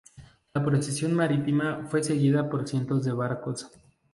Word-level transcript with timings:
La 0.55 0.65
"procesión 0.65 1.13
marítima" 1.13 1.85
fue 1.87 2.01
seguida 2.03 2.49
por 2.49 2.67
cientos 2.67 3.03
de 3.05 3.11
barcos. 3.11 3.69